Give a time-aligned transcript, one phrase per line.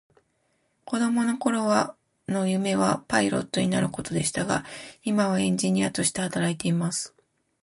[0.83, 1.95] 子供の頃
[2.27, 4.65] の夢はパイロットになることでしたが、
[5.03, 7.15] 今はエンジニアとして働いています。